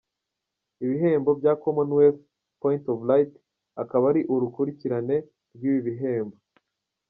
Ibihembo 0.83 1.29
bya 1.39 1.53
Commonwealth 1.63 2.21
Point 2.61 2.83
of 2.93 2.99
Light 3.09 3.33
akaba 3.81 4.03
ari 4.11 4.21
urukurikirane 4.33 5.15
rw’ibi 5.55 5.81
bihembo. 5.87 6.37